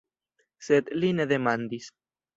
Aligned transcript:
Sed 0.69 0.89
li 1.03 1.11
ne 1.19 1.29
demandis. 1.33 1.91